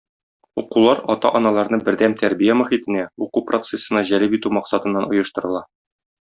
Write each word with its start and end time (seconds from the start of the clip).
Укулар 0.61 1.01
ата-аналарны 1.15 1.79
бердәм 1.89 2.15
тәрбия 2.23 2.57
мохитенә, 2.63 3.05
уку 3.27 3.45
процессына 3.53 4.05
җәлеп 4.13 4.37
итү 4.41 4.57
максатыннан 4.59 5.11
оештырыла 5.15 5.67